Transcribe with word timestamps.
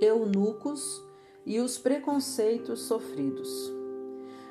eunucos 0.00 1.04
e 1.44 1.60
os 1.60 1.78
preconceitos 1.78 2.82
sofridos. 2.82 3.48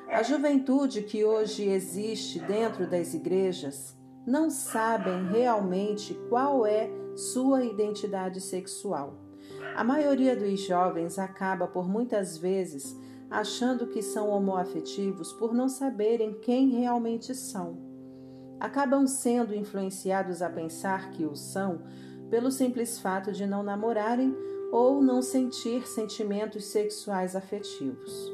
A 0.08 0.22
juventude 0.22 1.02
que 1.02 1.24
hoje 1.24 1.64
existe 1.64 2.38
dentro 2.40 2.88
das 2.88 3.12
igrejas 3.12 3.96
não 4.26 4.50
sabem 4.50 5.28
realmente 5.28 6.14
qual 6.28 6.66
é 6.66 6.90
sua 7.14 7.64
identidade 7.64 8.40
sexual. 8.40 9.14
A 9.74 9.84
maioria 9.84 10.36
dos 10.36 10.60
jovens 10.60 11.18
acaba 11.18 11.66
por 11.66 11.88
muitas 11.88 12.38
vezes 12.38 12.96
achando 13.30 13.86
que 13.88 14.02
são 14.02 14.28
homoafetivos 14.30 15.32
por 15.32 15.52
não 15.52 15.68
saberem 15.68 16.34
quem 16.40 16.68
realmente 16.70 17.34
são. 17.34 17.76
Acabam 18.58 19.06
sendo 19.06 19.54
influenciados 19.54 20.40
a 20.40 20.48
pensar 20.48 21.10
que 21.10 21.24
o 21.24 21.34
são 21.34 21.82
pelo 22.30 22.50
simples 22.50 22.98
fato 22.98 23.32
de 23.32 23.46
não 23.46 23.62
namorarem 23.62 24.34
ou 24.78 25.00
não 25.00 25.22
sentir 25.22 25.88
sentimentos 25.88 26.66
sexuais 26.66 27.34
afetivos. 27.34 28.30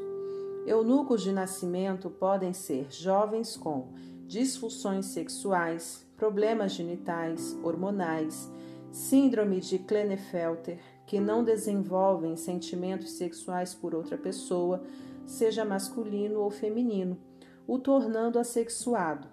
Eunucos 0.67 1.21
de 1.21 1.31
nascimento 1.31 2.09
podem 2.09 2.51
ser 2.51 2.91
jovens 2.91 3.55
com 3.55 3.93
disfunções 4.27 5.05
sexuais, 5.05 6.05
problemas 6.17 6.73
genitais, 6.73 7.57
hormonais, 7.63 8.51
síndrome 8.91 9.61
de 9.61 9.79
Klinefelter, 9.79 10.81
que 11.07 11.17
não 11.17 11.45
desenvolvem 11.45 12.35
sentimentos 12.35 13.11
sexuais 13.11 13.73
por 13.73 13.95
outra 13.95 14.17
pessoa, 14.17 14.83
seja 15.25 15.63
masculino 15.63 16.41
ou 16.41 16.51
feminino, 16.51 17.17
o 17.65 17.79
tornando 17.79 18.37
assexuado. 18.37 19.29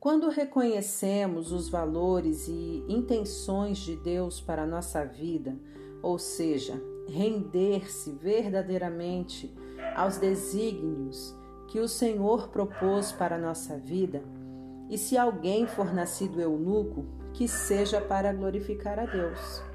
Quando 0.00 0.30
reconhecemos 0.30 1.52
os 1.52 1.68
valores 1.68 2.48
e 2.48 2.82
intenções 2.88 3.76
de 3.76 3.96
Deus 3.96 4.40
para 4.40 4.62
a 4.62 4.66
nossa 4.66 5.04
vida, 5.04 5.54
ou 6.02 6.18
seja, 6.18 6.82
render-se 7.06 8.10
verdadeiramente 8.12 9.54
aos 9.94 10.16
desígnios 10.16 11.36
que 11.68 11.78
o 11.78 11.86
Senhor 11.86 12.48
propôs 12.48 13.12
para 13.12 13.36
a 13.36 13.38
nossa 13.38 13.76
vida, 13.76 14.22
e 14.88 14.96
se 14.96 15.18
alguém 15.18 15.66
for 15.66 15.92
nascido 15.92 16.40
eunuco, 16.40 17.04
que 17.34 17.46
seja 17.46 18.00
para 18.00 18.32
glorificar 18.32 18.98
a 18.98 19.04
Deus. 19.04 19.69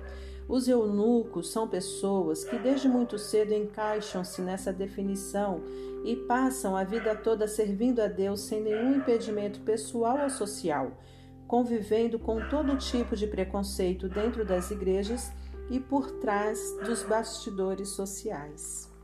Os 0.48 0.68
eunucos 0.68 1.50
são 1.50 1.68
pessoas 1.68 2.44
que 2.44 2.58
desde 2.60 2.88
muito 2.88 3.18
cedo 3.18 3.54
encaixam-se 3.54 4.42
nessa 4.42 4.72
definição 4.72 5.64
e 6.04 6.16
passam 6.16 6.76
a 6.76 6.84
vida 6.84 7.16
toda 7.16 7.48
servindo 7.48 8.00
a 8.00 8.08
Deus 8.08 8.42
sem 8.42 8.62
nenhum 8.62 8.98
impedimento 8.98 9.60
pessoal 9.62 10.22
ou 10.22 10.30
social, 10.30 10.92
convivendo 11.48 12.20
com 12.20 12.48
todo 12.48 12.78
tipo 12.78 13.16
de 13.16 13.26
preconceito 13.26 14.08
dentro 14.08 14.46
das 14.46 14.70
igrejas 14.70 15.32
e 15.70 15.80
por 15.80 16.12
trás 16.20 16.60
dos 16.86 17.02
bastidores 17.02 17.90
sociais. 17.90 18.95